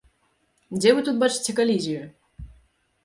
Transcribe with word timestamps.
Дзе 0.79 0.89
вы 0.99 1.05
тут 1.09 1.21
бачыце 1.25 1.51
калізію? 1.59 2.03